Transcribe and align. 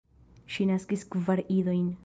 Ŝi 0.53 0.65
naskis 0.71 1.05
kvar 1.13 1.43
idojn. 1.61 1.89